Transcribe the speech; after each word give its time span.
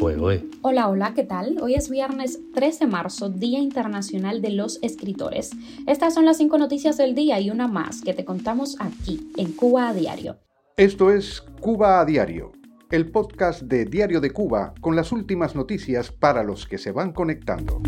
Hola, 0.00 0.88
hola, 0.88 1.12
¿qué 1.14 1.24
tal? 1.24 1.58
Hoy 1.60 1.74
es 1.74 1.90
viernes 1.90 2.38
13 2.54 2.84
de 2.84 2.90
marzo, 2.90 3.30
Día 3.30 3.58
Internacional 3.58 4.40
de 4.40 4.50
los 4.50 4.78
Escritores. 4.80 5.50
Estas 5.88 6.14
son 6.14 6.24
las 6.24 6.36
cinco 6.36 6.56
noticias 6.56 6.96
del 6.96 7.16
día 7.16 7.40
y 7.40 7.50
una 7.50 7.66
más 7.66 8.02
que 8.02 8.14
te 8.14 8.24
contamos 8.24 8.76
aquí, 8.78 9.28
en 9.36 9.52
Cuba 9.52 9.88
a 9.88 9.94
Diario. 9.94 10.38
Esto 10.76 11.10
es 11.10 11.40
Cuba 11.60 12.00
a 12.00 12.04
Diario, 12.04 12.52
el 12.92 13.10
podcast 13.10 13.62
de 13.62 13.86
Diario 13.86 14.20
de 14.20 14.30
Cuba 14.30 14.72
con 14.80 14.94
las 14.94 15.10
últimas 15.10 15.56
noticias 15.56 16.12
para 16.12 16.44
los 16.44 16.68
que 16.68 16.78
se 16.78 16.92
van 16.92 17.12
conectando. 17.12 17.82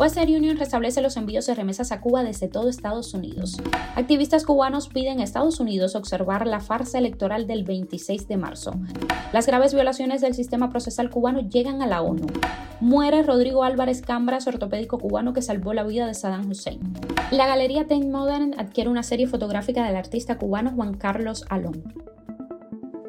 Western 0.00 0.34
Union 0.34 0.56
restablece 0.56 1.02
los 1.02 1.18
envíos 1.18 1.44
de 1.44 1.54
remesas 1.54 1.92
a 1.92 2.00
Cuba 2.00 2.22
desde 2.22 2.48
todo 2.48 2.70
Estados 2.70 3.12
Unidos. 3.12 3.60
Activistas 3.96 4.46
cubanos 4.46 4.88
piden 4.88 5.20
a 5.20 5.24
Estados 5.24 5.60
Unidos 5.60 5.94
observar 5.94 6.46
la 6.46 6.60
farsa 6.60 6.96
electoral 6.96 7.46
del 7.46 7.64
26 7.64 8.26
de 8.26 8.38
marzo. 8.38 8.72
Las 9.34 9.46
graves 9.46 9.74
violaciones 9.74 10.22
del 10.22 10.32
sistema 10.32 10.70
procesal 10.70 11.10
cubano 11.10 11.40
llegan 11.40 11.82
a 11.82 11.86
la 11.86 12.00
ONU. 12.00 12.26
Muere 12.80 13.22
Rodrigo 13.22 13.62
Álvarez 13.62 14.00
Cambras, 14.00 14.46
ortopédico 14.46 14.98
cubano 14.98 15.34
que 15.34 15.42
salvó 15.42 15.74
la 15.74 15.84
vida 15.84 16.06
de 16.06 16.14
Saddam 16.14 16.48
Hussein. 16.48 16.80
La 17.30 17.46
Galería 17.46 17.82
Tate 17.82 18.06
Modern 18.06 18.54
adquiere 18.58 18.88
una 18.88 19.02
serie 19.02 19.26
fotográfica 19.26 19.84
del 19.84 19.96
artista 19.96 20.38
cubano 20.38 20.70
Juan 20.70 20.94
Carlos 20.94 21.44
Alón. 21.50 21.84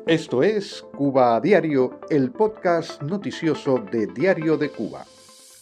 Esto 0.07 0.43
es 0.43 0.83
Cuba 0.97 1.37
a 1.37 1.39
Diario, 1.39 2.01
el 2.09 2.31
podcast 2.31 3.01
noticioso 3.01 3.77
de 3.77 4.07
Diario 4.07 4.57
de 4.57 4.69
Cuba. 4.69 5.05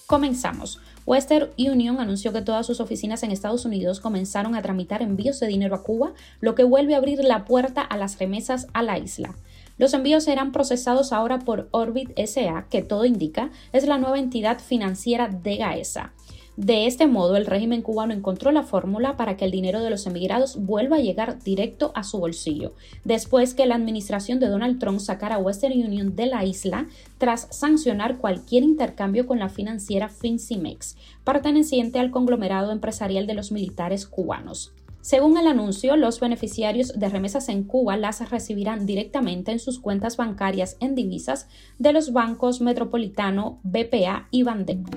Comenzamos. 0.09 0.81
Western 1.09 1.49
Union 1.57 1.99
anunció 1.99 2.31
que 2.31 2.43
todas 2.43 2.67
sus 2.67 2.79
oficinas 2.79 3.23
en 3.23 3.31
Estados 3.31 3.65
Unidos 3.65 3.99
comenzaron 3.99 4.53
a 4.53 4.61
tramitar 4.61 5.01
envíos 5.01 5.39
de 5.39 5.47
dinero 5.47 5.73
a 5.73 5.81
Cuba, 5.81 6.13
lo 6.39 6.53
que 6.53 6.63
vuelve 6.63 6.93
a 6.93 6.97
abrir 6.97 7.23
la 7.23 7.45
puerta 7.45 7.81
a 7.81 7.97
las 7.97 8.19
remesas 8.19 8.67
a 8.73 8.83
la 8.83 8.99
isla. 8.99 9.35
Los 9.79 9.95
envíos 9.95 10.25
serán 10.25 10.51
procesados 10.51 11.11
ahora 11.11 11.39
por 11.39 11.67
Orbit 11.71 12.11
SA, 12.27 12.67
que 12.69 12.83
todo 12.83 13.05
indica 13.05 13.49
es 13.73 13.87
la 13.87 13.97
nueva 13.97 14.19
entidad 14.19 14.59
financiera 14.59 15.29
de 15.29 15.57
Gaesa. 15.57 16.13
De 16.59 16.87
este 16.87 17.07
modo, 17.07 17.37
el 17.37 17.45
régimen 17.45 17.81
cubano 17.81 18.13
encontró 18.13 18.51
la 18.51 18.63
fórmula 18.63 19.15
para 19.15 19.37
que 19.37 19.45
el 19.45 19.51
dinero 19.51 19.81
de 19.81 19.89
los 19.89 20.05
emigrados 20.05 20.57
vuelva 20.57 20.97
a 20.97 20.99
llegar 20.99 21.41
directo 21.41 21.93
a 21.95 22.03
su 22.03 22.19
bolsillo, 22.19 22.73
después 23.05 23.53
que 23.53 23.65
la 23.65 23.75
administración 23.75 24.41
de 24.41 24.49
Donald 24.49 24.77
Trump 24.77 24.99
sacara 24.99 25.35
a 25.35 25.37
Western 25.37 25.71
Union 25.71 26.17
de 26.17 26.25
la 26.25 26.43
isla 26.43 26.87
tras 27.17 27.47
sancionar 27.49 28.17
cualquier 28.17 28.63
intercambio 28.63 29.25
con 29.25 29.39
la 29.39 29.47
financiera 29.47 30.09
FinCimex, 30.09 30.97
perteneciente 31.23 31.97
al 31.97 32.11
conglomerado 32.11 32.73
empresarial 32.73 33.25
de 33.25 33.35
los 33.35 33.53
militares 33.53 34.05
cubanos. 34.05 34.73
Según 34.99 35.37
el 35.37 35.47
anuncio, 35.47 35.95
los 35.95 36.19
beneficiarios 36.19 36.99
de 36.99 37.07
remesas 37.07 37.47
en 37.47 37.63
Cuba 37.63 37.95
las 37.95 38.29
recibirán 38.29 38.85
directamente 38.85 39.53
en 39.53 39.59
sus 39.59 39.79
cuentas 39.79 40.17
bancarias 40.17 40.75
en 40.81 40.93
divisas 40.93 41.47
de 41.77 41.93
los 41.93 42.11
bancos 42.11 42.59
Metropolitano, 42.59 43.59
BPA 43.63 44.27
y 44.29 44.43
Bandeco. 44.43 44.91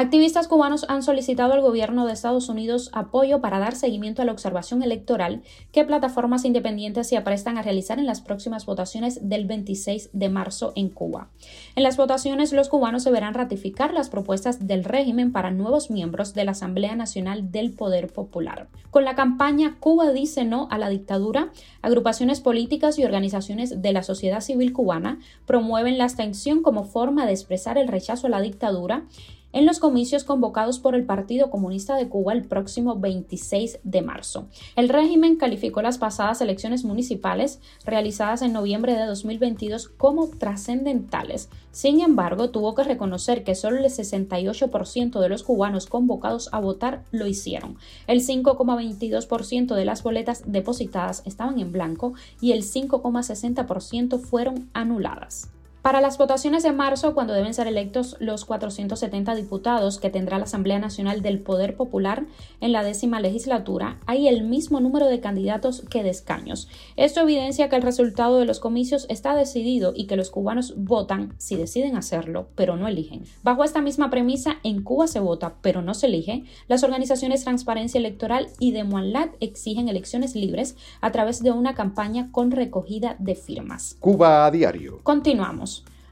Activistas 0.00 0.48
cubanos 0.48 0.86
han 0.88 1.02
solicitado 1.02 1.52
al 1.52 1.60
gobierno 1.60 2.06
de 2.06 2.14
Estados 2.14 2.48
Unidos 2.48 2.88
apoyo 2.94 3.42
para 3.42 3.58
dar 3.58 3.76
seguimiento 3.76 4.22
a 4.22 4.24
la 4.24 4.32
observación 4.32 4.82
electoral 4.82 5.42
que 5.72 5.84
plataformas 5.84 6.46
independientes 6.46 7.06
se 7.06 7.18
aprestan 7.18 7.58
a 7.58 7.62
realizar 7.62 7.98
en 7.98 8.06
las 8.06 8.22
próximas 8.22 8.64
votaciones 8.64 9.28
del 9.28 9.44
26 9.44 10.08
de 10.14 10.28
marzo 10.30 10.72
en 10.74 10.88
Cuba. 10.88 11.28
En 11.76 11.82
las 11.82 11.98
votaciones, 11.98 12.54
los 12.54 12.70
cubanos 12.70 13.04
deberán 13.04 13.34
ratificar 13.34 13.92
las 13.92 14.08
propuestas 14.08 14.66
del 14.66 14.84
régimen 14.84 15.32
para 15.32 15.50
nuevos 15.50 15.90
miembros 15.90 16.32
de 16.32 16.46
la 16.46 16.52
Asamblea 16.52 16.96
Nacional 16.96 17.52
del 17.52 17.70
Poder 17.70 18.10
Popular. 18.10 18.68
Con 18.90 19.04
la 19.04 19.14
campaña 19.14 19.76
Cuba 19.80 20.12
dice 20.12 20.46
no 20.46 20.66
a 20.70 20.78
la 20.78 20.88
dictadura, 20.88 21.52
agrupaciones 21.82 22.40
políticas 22.40 22.98
y 22.98 23.04
organizaciones 23.04 23.82
de 23.82 23.92
la 23.92 24.02
sociedad 24.02 24.40
civil 24.40 24.72
cubana 24.72 25.18
promueven 25.44 25.98
la 25.98 26.04
abstención 26.04 26.62
como 26.62 26.84
forma 26.84 27.26
de 27.26 27.32
expresar 27.32 27.76
el 27.76 27.88
rechazo 27.88 28.28
a 28.28 28.30
la 28.30 28.40
dictadura 28.40 29.04
en 29.52 29.66
los 29.66 29.78
comicios 29.78 30.24
convocados 30.24 30.78
por 30.78 30.94
el 30.94 31.04
Partido 31.04 31.50
Comunista 31.50 31.96
de 31.96 32.08
Cuba 32.08 32.32
el 32.32 32.44
próximo 32.44 32.96
26 32.98 33.80
de 33.82 34.02
marzo. 34.02 34.46
El 34.76 34.88
régimen 34.88 35.36
calificó 35.36 35.82
las 35.82 35.98
pasadas 35.98 36.40
elecciones 36.40 36.84
municipales 36.84 37.60
realizadas 37.84 38.42
en 38.42 38.52
noviembre 38.52 38.94
de 38.94 39.06
2022 39.06 39.88
como 39.88 40.28
trascendentales. 40.28 41.48
Sin 41.72 42.00
embargo, 42.00 42.50
tuvo 42.50 42.74
que 42.74 42.84
reconocer 42.84 43.44
que 43.44 43.54
solo 43.54 43.78
el 43.78 43.84
68% 43.84 45.20
de 45.20 45.28
los 45.28 45.42
cubanos 45.42 45.86
convocados 45.86 46.48
a 46.52 46.60
votar 46.60 47.04
lo 47.10 47.26
hicieron. 47.26 47.76
El 48.06 48.20
5,22% 48.20 49.74
de 49.74 49.84
las 49.84 50.02
boletas 50.02 50.42
depositadas 50.46 51.22
estaban 51.24 51.58
en 51.58 51.72
blanco 51.72 52.14
y 52.40 52.52
el 52.52 52.62
5,60% 52.62 54.20
fueron 54.20 54.68
anuladas. 54.72 55.50
Para 55.82 56.02
las 56.02 56.18
votaciones 56.18 56.62
de 56.62 56.72
marzo, 56.72 57.14
cuando 57.14 57.32
deben 57.32 57.54
ser 57.54 57.66
electos 57.66 58.16
los 58.20 58.44
470 58.44 59.34
diputados 59.34 59.98
que 59.98 60.10
tendrá 60.10 60.36
la 60.36 60.44
Asamblea 60.44 60.78
Nacional 60.78 61.22
del 61.22 61.40
Poder 61.40 61.74
Popular 61.74 62.26
en 62.60 62.72
la 62.72 62.84
décima 62.84 63.18
legislatura, 63.18 63.98
hay 64.04 64.28
el 64.28 64.44
mismo 64.44 64.80
número 64.80 65.06
de 65.06 65.20
candidatos 65.20 65.82
que 65.88 66.02
de 66.02 66.10
escaños. 66.10 66.68
Esto 66.96 67.22
evidencia 67.22 67.70
que 67.70 67.76
el 67.76 67.82
resultado 67.82 68.38
de 68.38 68.44
los 68.44 68.60
comicios 68.60 69.06
está 69.08 69.34
decidido 69.34 69.94
y 69.96 70.06
que 70.06 70.16
los 70.16 70.28
cubanos 70.28 70.74
votan 70.76 71.32
si 71.38 71.56
deciden 71.56 71.96
hacerlo, 71.96 72.48
pero 72.56 72.76
no 72.76 72.86
eligen. 72.86 73.24
Bajo 73.42 73.64
esta 73.64 73.80
misma 73.80 74.10
premisa, 74.10 74.56
en 74.62 74.82
Cuba 74.82 75.06
se 75.06 75.20
vota, 75.20 75.54
pero 75.62 75.80
no 75.80 75.94
se 75.94 76.08
elige. 76.08 76.44
Las 76.68 76.82
organizaciones 76.82 77.44
Transparencia 77.44 77.98
Electoral 77.98 78.48
y 78.58 78.72
de 78.72 78.84
Muanlat 78.84 79.30
exigen 79.40 79.88
elecciones 79.88 80.34
libres 80.34 80.76
a 81.00 81.10
través 81.10 81.42
de 81.42 81.52
una 81.52 81.74
campaña 81.74 82.28
con 82.32 82.50
recogida 82.50 83.16
de 83.18 83.34
firmas. 83.34 83.96
Cuba 83.98 84.44
a 84.44 84.50
diario. 84.50 85.00
Continuamos. 85.02 85.69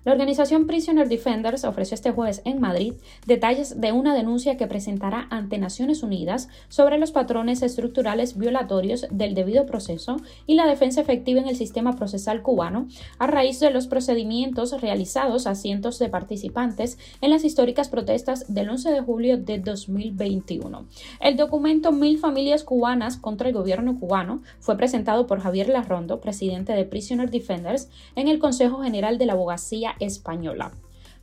La 0.08 0.14
organización 0.14 0.66
Prisoner 0.66 1.06
Defenders 1.06 1.64
ofreció 1.64 1.94
este 1.94 2.12
jueves 2.12 2.40
en 2.46 2.62
Madrid 2.62 2.94
detalles 3.26 3.78
de 3.78 3.92
una 3.92 4.14
denuncia 4.14 4.56
que 4.56 4.66
presentará 4.66 5.26
ante 5.28 5.58
Naciones 5.58 6.02
Unidas 6.02 6.48
sobre 6.70 6.96
los 6.96 7.12
patrones 7.12 7.60
estructurales 7.60 8.38
violatorios 8.38 9.06
del 9.10 9.34
debido 9.34 9.66
proceso 9.66 10.16
y 10.46 10.54
la 10.54 10.66
defensa 10.66 11.02
efectiva 11.02 11.42
en 11.42 11.48
el 11.48 11.56
sistema 11.56 11.94
procesal 11.94 12.40
cubano 12.40 12.88
a 13.18 13.26
raíz 13.26 13.60
de 13.60 13.70
los 13.70 13.86
procedimientos 13.86 14.80
realizados 14.80 15.46
a 15.46 15.54
cientos 15.54 15.98
de 15.98 16.08
participantes 16.08 16.96
en 17.20 17.28
las 17.28 17.44
históricas 17.44 17.90
protestas 17.90 18.46
del 18.48 18.70
11 18.70 18.90
de 18.90 19.00
julio 19.02 19.36
de 19.36 19.58
2021. 19.58 20.86
El 21.20 21.36
documento 21.36 21.92
Mil 21.92 22.16
familias 22.16 22.64
cubanas 22.64 23.18
contra 23.18 23.48
el 23.48 23.54
gobierno 23.54 24.00
cubano 24.00 24.40
fue 24.58 24.78
presentado 24.78 25.26
por 25.26 25.40
Javier 25.40 25.68
Larrondo, 25.68 26.18
presidente 26.22 26.72
de 26.72 26.86
Prisoner 26.86 27.30
Defenders, 27.30 27.90
en 28.16 28.28
el 28.28 28.38
Consejo 28.38 28.82
General 28.82 29.18
de 29.18 29.26
la 29.26 29.34
Abogacía 29.34 29.96
española. 30.00 30.72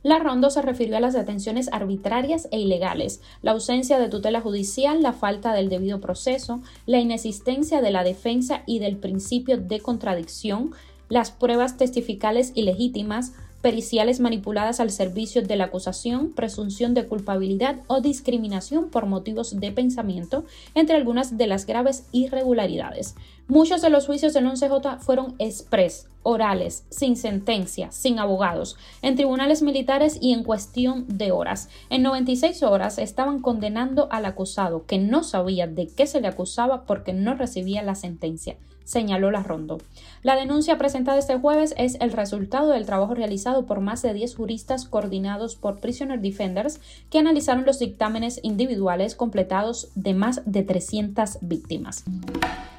La 0.02 0.20
Rondo 0.20 0.50
se 0.50 0.62
refirió 0.62 0.96
a 0.96 1.00
las 1.00 1.14
detenciones 1.14 1.68
arbitrarias 1.72 2.46
e 2.52 2.60
ilegales, 2.60 3.20
la 3.42 3.50
ausencia 3.50 3.98
de 3.98 4.08
tutela 4.08 4.40
judicial, 4.40 5.02
la 5.02 5.12
falta 5.12 5.52
del 5.52 5.68
debido 5.68 6.00
proceso, 6.00 6.60
la 6.86 7.00
inexistencia 7.00 7.82
de 7.82 7.90
la 7.90 8.04
defensa 8.04 8.62
y 8.66 8.78
del 8.78 8.98
principio 8.98 9.58
de 9.58 9.80
contradicción, 9.80 10.72
las 11.08 11.32
pruebas 11.32 11.76
testificales 11.76 12.52
ilegítimas, 12.54 13.32
periciales 13.62 14.20
manipuladas 14.20 14.78
al 14.78 14.92
servicio 14.92 15.42
de 15.42 15.56
la 15.56 15.64
acusación, 15.64 16.30
presunción 16.30 16.94
de 16.94 17.06
culpabilidad 17.06 17.80
o 17.88 18.00
discriminación 18.00 18.90
por 18.90 19.06
motivos 19.06 19.58
de 19.58 19.72
pensamiento, 19.72 20.44
entre 20.76 20.94
algunas 20.94 21.36
de 21.36 21.48
las 21.48 21.66
graves 21.66 22.06
irregularidades. 22.12 23.16
Muchos 23.48 23.80
de 23.80 23.90
los 23.90 24.06
juicios 24.06 24.34
del 24.34 24.46
11J 24.46 24.98
fueron 24.98 25.36
express, 25.38 26.08
orales, 26.24 26.84
sin 26.90 27.16
sentencia, 27.16 27.92
sin 27.92 28.18
abogados, 28.18 28.76
en 29.02 29.14
tribunales 29.14 29.62
militares 29.62 30.18
y 30.20 30.32
en 30.32 30.42
cuestión 30.42 31.04
de 31.06 31.30
horas. 31.30 31.68
En 31.88 32.02
96 32.02 32.64
horas 32.64 32.98
estaban 32.98 33.40
condenando 33.40 34.08
al 34.10 34.26
acusado, 34.26 34.84
que 34.86 34.98
no 34.98 35.22
sabía 35.22 35.68
de 35.68 35.86
qué 35.86 36.08
se 36.08 36.20
le 36.20 36.26
acusaba 36.26 36.86
porque 36.86 37.12
no 37.12 37.34
recibía 37.34 37.82
la 37.82 37.94
sentencia 37.94 38.56
señaló 38.86 39.32
la 39.32 39.42
Rondo. 39.42 39.78
La 40.22 40.36
denuncia 40.36 40.78
presentada 40.78 41.18
este 41.18 41.36
jueves 41.36 41.74
es 41.76 41.96
el 42.00 42.12
resultado 42.12 42.70
del 42.70 42.86
trabajo 42.86 43.14
realizado 43.14 43.66
por 43.66 43.80
más 43.80 44.00
de 44.00 44.14
10 44.14 44.36
juristas 44.36 44.86
coordinados 44.86 45.56
por 45.56 45.80
Prisoner 45.80 46.20
Defenders 46.20 46.80
que 47.10 47.18
analizaron 47.18 47.66
los 47.66 47.80
dictámenes 47.80 48.40
individuales 48.42 49.16
completados 49.16 49.88
de 49.96 50.14
más 50.14 50.40
de 50.46 50.62
300 50.62 51.38
víctimas. 51.42 52.04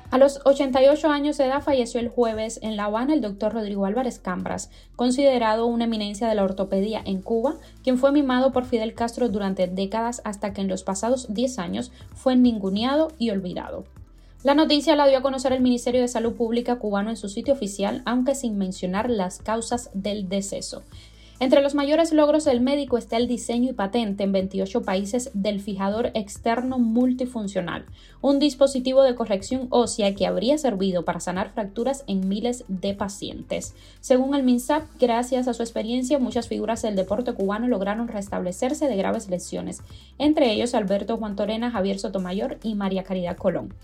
A 0.09 0.17
los 0.17 0.39
88 0.45 1.09
años 1.09 1.37
de 1.37 1.45
edad 1.45 1.61
falleció 1.61 1.99
el 1.99 2.07
jueves 2.07 2.61
en 2.63 2.77
La 2.77 2.85
Habana 2.85 3.13
el 3.13 3.19
doctor 3.19 3.53
Rodrigo 3.53 3.85
Álvarez 3.85 4.19
Cambras, 4.19 4.69
considerado 4.95 5.65
una 5.65 5.83
eminencia 5.83 6.29
de 6.29 6.35
la 6.35 6.45
ortopedia 6.45 7.01
en 7.03 7.21
Cuba, 7.21 7.55
quien 7.83 7.97
fue 7.97 8.13
mimado 8.13 8.53
por 8.53 8.63
Fidel 8.63 8.93
Castro 8.93 9.27
durante 9.27 9.67
décadas 9.67 10.21
hasta 10.23 10.53
que 10.53 10.61
en 10.61 10.69
los 10.69 10.83
pasados 10.83 11.33
10 11.33 11.59
años 11.59 11.91
fue 12.15 12.37
ninguneado 12.37 13.11
y 13.17 13.31
olvidado. 13.31 13.83
La 14.43 14.53
noticia 14.53 14.95
la 14.95 15.07
dio 15.07 15.17
a 15.17 15.21
conocer 15.21 15.51
el 15.51 15.59
Ministerio 15.59 15.99
de 15.99 16.07
Salud 16.07 16.35
Pública 16.35 16.77
cubano 16.77 17.09
en 17.09 17.17
su 17.17 17.27
sitio 17.27 17.53
oficial, 17.53 18.01
aunque 18.05 18.33
sin 18.33 18.57
mencionar 18.57 19.09
las 19.09 19.39
causas 19.39 19.89
del 19.93 20.29
deceso. 20.29 20.83
Entre 21.39 21.61
los 21.61 21.75
mayores 21.75 22.13
logros 22.13 22.45
del 22.45 22.61
médico 22.61 22.97
está 22.97 23.15
el 23.17 23.27
diseño 23.27 23.69
y 23.69 23.73
patente 23.73 24.23
en 24.23 24.31
28 24.31 24.81
países 24.81 25.29
del 25.35 25.61
fijador 25.61 26.09
externo 26.15 26.79
multifuncional, 26.79 27.85
un 28.21 28.39
dispositivo 28.39 29.03
de 29.03 29.13
corrección 29.13 29.67
ósea 29.69 30.15
que 30.15 30.25
habría 30.25 30.57
servido 30.57 31.05
para 31.05 31.19
sanar 31.19 31.51
fracturas 31.51 32.03
en 32.07 32.27
miles 32.27 32.63
de 32.69 32.95
pacientes. 32.95 33.75
Según 33.99 34.33
el 34.33 34.41
MINSAP, 34.41 34.87
gracias 34.99 35.47
a 35.47 35.53
su 35.53 35.61
experiencia, 35.61 36.17
muchas 36.17 36.47
figuras 36.47 36.81
del 36.81 36.95
deporte 36.95 37.33
cubano 37.33 37.67
lograron 37.67 38.07
restablecerse 38.07 38.87
de 38.87 38.95
graves 38.95 39.29
lesiones, 39.29 39.83
entre 40.17 40.51
ellos 40.51 40.73
Alberto 40.73 41.17
Juan 41.17 41.35
Torena, 41.35 41.69
Javier 41.69 41.99
Sotomayor 41.99 42.57
y 42.63 42.73
María 42.73 43.03
Caridad 43.03 43.37
Colón. 43.37 43.75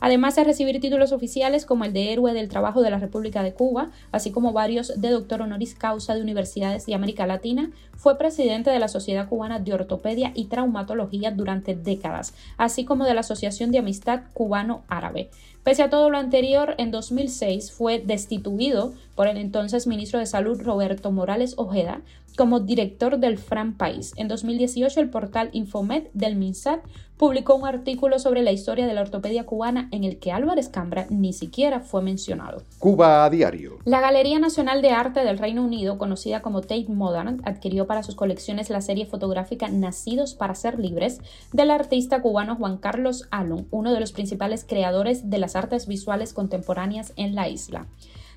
Además 0.00 0.34
de 0.34 0.42
recibir 0.42 0.80
títulos 0.80 1.12
oficiales 1.12 1.64
como 1.64 1.84
el 1.84 1.92
de 1.92 2.12
Héroe 2.12 2.32
del 2.32 2.48
Trabajo 2.48 2.82
de 2.82 2.90
la 2.90 2.98
República 2.98 3.44
de 3.44 3.52
Cuba, 3.52 3.90
así 4.10 4.32
como 4.32 4.52
varios 4.52 5.00
de 5.00 5.10
doctor 5.10 5.42
honoris 5.42 5.76
causa 5.76 6.16
de 6.16 6.22
universidades 6.22 6.86
de 6.86 6.94
América 7.02 7.26
Latina, 7.26 7.70
fue 7.96 8.16
presidente 8.16 8.70
de 8.70 8.78
la 8.78 8.86
Sociedad 8.86 9.28
Cubana 9.28 9.58
de 9.58 9.74
Ortopedia 9.74 10.30
y 10.36 10.44
Traumatología 10.44 11.32
durante 11.32 11.74
décadas, 11.74 12.32
así 12.56 12.84
como 12.84 13.04
de 13.04 13.14
la 13.14 13.20
Asociación 13.20 13.72
de 13.72 13.78
Amistad 13.78 14.20
Cubano-Árabe. 14.34 15.30
Pese 15.64 15.82
a 15.82 15.90
todo 15.90 16.10
lo 16.10 16.18
anterior, 16.18 16.74
en 16.78 16.92
2006 16.92 17.72
fue 17.72 17.98
destituido 17.98 18.92
por 19.16 19.26
el 19.26 19.36
entonces 19.36 19.88
ministro 19.88 20.20
de 20.20 20.26
Salud 20.26 20.60
Roberto 20.62 21.10
Morales 21.10 21.54
Ojeda 21.56 22.02
como 22.36 22.60
director 22.60 23.18
del 23.18 23.38
Fran 23.38 23.76
País. 23.76 24.12
En 24.16 24.28
2018 24.28 25.00
el 25.00 25.10
portal 25.10 25.50
Infomed 25.52 26.04
del 26.14 26.36
MINSAT 26.36 26.80
publicó 27.16 27.54
un 27.54 27.68
artículo 27.68 28.18
sobre 28.18 28.42
la 28.42 28.50
historia 28.50 28.84
de 28.86 28.94
la 28.94 29.02
ortopedia 29.02 29.46
cubana 29.46 29.88
en 29.92 30.02
el 30.02 30.18
que 30.18 30.32
Álvarez 30.32 30.68
Cambra 30.68 31.06
ni 31.08 31.32
siquiera 31.32 31.78
fue 31.78 32.02
mencionado. 32.02 32.64
Cuba 32.80 33.24
a 33.24 33.30
diario. 33.30 33.78
La 33.84 34.00
Galería 34.00 34.40
Nacional 34.40 34.82
de 34.82 34.90
Arte 34.90 35.20
del 35.24 35.38
Reino 35.38 35.62
Unido, 35.62 35.98
conocida 35.98 36.42
como 36.42 36.62
Tate 36.62 36.86
Modern, 36.88 37.40
adquirió 37.44 37.86
para 37.86 38.02
sus 38.02 38.16
colecciones 38.16 38.70
la 38.70 38.80
serie 38.80 39.06
fotográfica 39.06 39.68
Nacidos 39.68 40.34
para 40.34 40.56
ser 40.56 40.80
libres 40.80 41.20
del 41.52 41.70
artista 41.70 42.22
cubano 42.22 42.56
Juan 42.56 42.78
Carlos 42.78 43.28
Alon, 43.30 43.68
uno 43.70 43.92
de 43.92 44.00
los 44.00 44.10
principales 44.10 44.64
creadores 44.68 45.30
de 45.30 45.38
las 45.38 45.54
artes 45.54 45.86
visuales 45.86 46.32
contemporáneas 46.32 47.12
en 47.14 47.36
la 47.36 47.48
isla. 47.48 47.86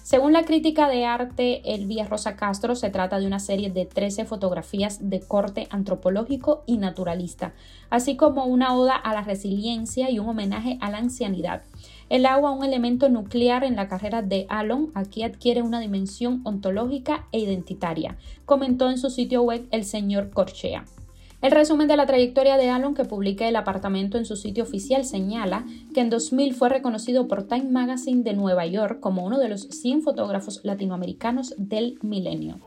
Según 0.05 0.33
la 0.33 0.43
crítica 0.43 0.87
de 0.87 1.03
arte 1.03 1.73
Elvia 1.73 2.05
Rosa 2.05 2.35
Castro, 2.35 2.75
se 2.75 2.91
trata 2.91 3.19
de 3.19 3.25
una 3.25 3.39
serie 3.39 3.71
de 3.71 3.87
13 3.87 4.25
fotografías 4.25 5.09
de 5.09 5.19
corte 5.19 5.67
antropológico 5.71 6.61
y 6.67 6.77
naturalista, 6.77 7.55
así 7.89 8.15
como 8.15 8.45
una 8.45 8.75
oda 8.75 8.95
a 8.95 9.15
la 9.15 9.23
resiliencia 9.23 10.11
y 10.11 10.19
un 10.19 10.29
homenaje 10.29 10.77
a 10.79 10.91
la 10.91 10.99
ancianidad. 10.99 11.63
El 12.07 12.27
agua, 12.27 12.51
un 12.51 12.63
elemento 12.63 13.09
nuclear 13.09 13.63
en 13.63 13.75
la 13.75 13.87
carrera 13.87 14.21
de 14.21 14.45
Alon, 14.47 14.91
aquí 14.93 15.23
adquiere 15.23 15.63
una 15.63 15.79
dimensión 15.79 16.41
ontológica 16.43 17.25
e 17.31 17.39
identitaria, 17.39 18.15
comentó 18.45 18.91
en 18.91 18.99
su 18.99 19.09
sitio 19.09 19.41
web 19.41 19.65
el 19.71 19.85
señor 19.85 20.29
Corchea. 20.29 20.85
El 21.41 21.51
resumen 21.51 21.87
de 21.87 21.97
la 21.97 22.05
trayectoria 22.05 22.57
de 22.57 22.69
Alon 22.69 22.95
que 22.95 23.05
publica 23.05 23.47
el 23.47 23.55
apartamento 23.55 24.17
en 24.17 24.25
su 24.25 24.35
sitio 24.35 24.63
oficial 24.63 25.05
señala 25.05 25.65
que 25.93 26.01
en 26.01 26.09
2000 26.09 26.55
fue 26.55 26.69
reconocido 26.69 27.27
por 27.27 27.43
Time 27.43 27.69
Magazine 27.69 28.23
de 28.23 28.33
Nueva 28.33 28.65
York 28.65 28.99
como 28.99 29.23
uno 29.23 29.37
de 29.37 29.49
los 29.49 29.61
100 29.63 30.01
fotógrafos 30.01 30.61
latinoamericanos 30.63 31.53
del 31.57 31.99
milenio. 32.01 32.59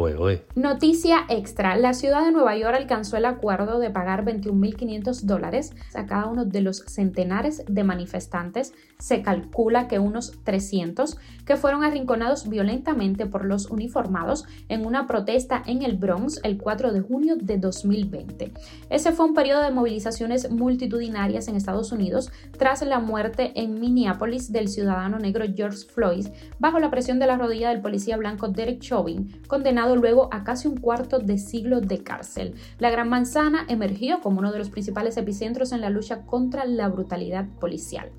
Noticia 0.55 1.25
extra, 1.29 1.77
la 1.77 1.95
ciudad 1.95 2.25
de 2.25 2.31
Nueva 2.31 2.57
York 2.57 2.77
alcanzó 2.77 3.17
el 3.17 3.25
acuerdo 3.25 3.79
de 3.79 3.91
pagar 3.91 4.25
21.500 4.25 5.23
dólares 5.23 5.73
a 5.95 6.07
cada 6.07 6.27
uno 6.27 6.45
de 6.45 6.61
los 6.61 6.85
centenares 6.87 7.65
de 7.67 7.85
manifestantes, 7.85 8.75
se 8.99 9.23
calcula 9.23 9.89
que 9.89 9.99
unos 9.99 10.33
300, 10.45 11.17
que 11.45 11.57
fueron 11.57 11.85
arrinconados 11.85 12.49
violentamente 12.49 13.27
por 13.27 13.45
los 13.45 13.71
uniformados 13.71 14.45
en 14.69 14.85
una 14.85 15.07
protesta 15.07 15.63
en 15.67 15.83
el 15.83 15.97
Bronx 15.97 16.41
el 16.45 16.59
4 16.59 16.93
de 16.93 17.01
junio 17.01 17.37
de 17.37 17.59
2020. 17.59 18.53
Ese 18.91 19.13
fue 19.13 19.27
un 19.27 19.35
periodo 19.35 19.63
de 19.63 19.71
movilizaciones 19.71 20.51
multitudinarias 20.51 21.49
en 21.49 21.57
Estados 21.57 21.93
Unidos 21.93 22.31
tras 22.57 22.83
la 22.83 23.01
muerte 23.01 23.53
en 23.55 23.81
Minneapolis 23.81 24.51
del 24.51 24.69
ciudadano 24.69 25.19
negro 25.19 25.45
George 25.55 25.87
Floyd 25.87 26.29
bajo 26.59 26.79
la 26.79 26.91
presión 26.91 27.19
de 27.19 27.27
la 27.27 27.37
rodilla 27.37 27.69
del 27.69 27.83
policía 27.83 28.17
blanco 28.17 28.49
Derek 28.49 28.81
Chauvin, 28.81 29.43
condenado 29.47 29.97
luego 29.97 30.29
a 30.33 30.45
casi 30.45 30.69
un 30.69 30.79
cuarto 30.79 31.19
de 31.19 31.39
siglo 31.39 31.81
de 31.81 32.03
cárcel. 32.03 32.55
La 32.79 32.91
Gran 32.91 33.09
Manzana 33.09 33.67
emergió 33.69 34.21
como 34.21 34.39
uno 34.39 34.53
de 34.53 34.59
los 34.59 34.71
principales 34.71 35.17
epicentros 35.17 35.73
en 35.73 35.81
la 35.81 35.91
lucha 35.91 36.23
contra 36.23 36.65
la 36.65 36.89
brutalidad 36.89 37.47
policial. 37.61 38.11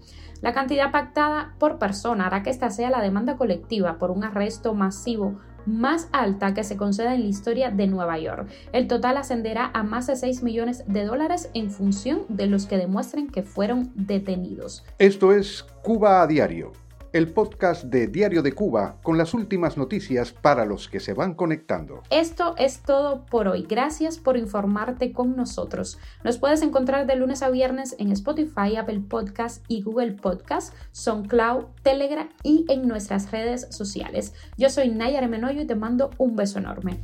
La 0.41 0.53
cantidad 0.53 0.91
pactada 0.91 1.55
por 1.59 1.79
persona 1.79 2.27
hará 2.27 2.43
que 2.43 2.49
esta 2.49 2.69
sea 2.69 2.89
la 2.89 3.01
demanda 3.01 3.35
colectiva 3.35 3.97
por 3.97 4.09
un 4.11 4.23
arresto 4.23 4.73
masivo 4.73 5.39
más 5.69 6.09
alta 6.11 6.53
que 6.53 6.63
se 6.63 6.77
conceda 6.77 7.15
en 7.15 7.21
la 7.21 7.27
historia 7.27 7.71
de 7.71 7.87
Nueva 7.87 8.17
York. 8.19 8.47
El 8.73 8.87
total 8.87 9.17
ascenderá 9.17 9.71
a 9.73 9.83
más 9.83 10.07
de 10.07 10.15
6 10.15 10.43
millones 10.43 10.83
de 10.87 11.05
dólares 11.05 11.49
en 11.53 11.71
función 11.71 12.21
de 12.27 12.47
los 12.47 12.65
que 12.65 12.77
demuestren 12.77 13.27
que 13.27 13.43
fueron 13.43 13.91
detenidos. 13.95 14.83
Esto 14.97 15.33
es 15.33 15.63
Cuba 15.83 16.21
a 16.21 16.27
Diario 16.27 16.71
el 17.13 17.31
podcast 17.31 17.85
de 17.85 18.07
Diario 18.07 18.41
de 18.41 18.51
Cuba 18.51 18.97
con 19.03 19.17
las 19.17 19.33
últimas 19.33 19.77
noticias 19.77 20.31
para 20.31 20.65
los 20.65 20.87
que 20.87 20.99
se 20.99 21.13
van 21.13 21.33
conectando. 21.33 22.03
Esto 22.09 22.55
es 22.57 22.81
todo 22.81 23.25
por 23.25 23.47
hoy. 23.47 23.65
Gracias 23.67 24.17
por 24.17 24.37
informarte 24.37 25.11
con 25.11 25.35
nosotros. 25.35 25.97
Nos 26.23 26.37
puedes 26.37 26.61
encontrar 26.61 27.07
de 27.07 27.15
lunes 27.15 27.41
a 27.41 27.49
viernes 27.49 27.95
en 27.99 28.11
Spotify, 28.11 28.75
Apple 28.77 29.01
Podcast 29.07 29.63
y 29.67 29.81
Google 29.81 30.13
Podcast, 30.13 30.73
SoundCloud, 30.91 31.65
Telegram 31.83 32.29
y 32.43 32.65
en 32.69 32.87
nuestras 32.87 33.31
redes 33.31 33.67
sociales. 33.71 34.33
Yo 34.57 34.69
soy 34.69 34.89
Nayar 34.89 35.27
Menoyo 35.27 35.61
y 35.61 35.67
te 35.67 35.75
mando 35.75 36.11
un 36.17 36.35
beso 36.35 36.59
enorme. 36.59 36.99